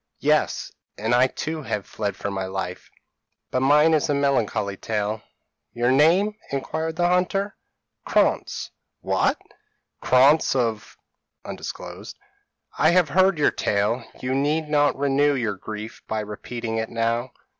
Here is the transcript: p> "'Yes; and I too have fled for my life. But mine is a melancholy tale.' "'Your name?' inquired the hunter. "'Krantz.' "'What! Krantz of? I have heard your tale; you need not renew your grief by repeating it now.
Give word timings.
p> 0.19 0.29
"'Yes; 0.29 0.71
and 0.97 1.13
I 1.13 1.27
too 1.27 1.61
have 1.61 1.85
fled 1.85 2.15
for 2.15 2.31
my 2.31 2.45
life. 2.45 2.89
But 3.51 3.59
mine 3.59 3.93
is 3.93 4.09
a 4.09 4.15
melancholy 4.15 4.75
tale.' 4.75 5.21
"'Your 5.73 5.91
name?' 5.91 6.33
inquired 6.49 6.95
the 6.95 7.07
hunter. 7.07 7.55
"'Krantz.' 8.03 8.71
"'What! 9.01 9.37
Krantz 10.01 10.55
of? 10.55 10.97
I 11.45 12.89
have 12.89 13.09
heard 13.09 13.37
your 13.37 13.51
tale; 13.51 14.03
you 14.19 14.33
need 14.33 14.69
not 14.69 14.97
renew 14.97 15.35
your 15.35 15.53
grief 15.53 16.01
by 16.07 16.21
repeating 16.21 16.77
it 16.77 16.89
now. 16.89 17.29